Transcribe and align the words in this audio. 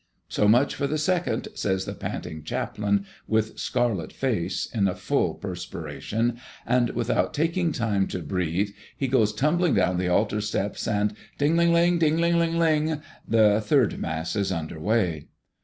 "So 0.29 0.47
much 0.47 0.73
for 0.73 0.87
the 0.87 0.97
second," 0.97 1.49
says 1.53 1.85
the 1.85 1.93
panting 1.93 2.43
chaplain, 2.43 3.05
with 3.27 3.59
scarlet 3.59 4.11
face, 4.11 4.65
in 4.65 4.87
a 4.87 4.95
full 4.95 5.35
perspiration; 5.35 6.39
and 6.65 6.89
without 6.95 7.35
taking 7.35 7.71
time 7.71 8.07
to 8.07 8.23
breathe, 8.23 8.71
he 8.97 9.07
goes 9.07 9.31
tumbling 9.31 9.75
down 9.75 9.99
the 9.99 10.07
altar 10.07 10.41
steps, 10.41 10.87
and 10.87 11.13
Ding, 11.37 11.55
ling, 11.55 11.71
ling! 11.71 11.99
Ding, 11.99 12.17
ling, 12.17 12.39
ling! 12.57 12.99
The 13.27 13.61
third 13.61 13.99
Mass 13.99 14.35
is 14.35 14.51
under 14.51 14.79
way. 14.79 15.27